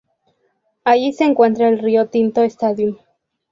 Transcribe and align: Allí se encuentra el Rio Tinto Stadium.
Allí 0.83 1.13
se 1.13 1.25
encuentra 1.25 1.69
el 1.69 1.77
Rio 1.77 2.07
Tinto 2.07 2.41
Stadium. 2.41 2.97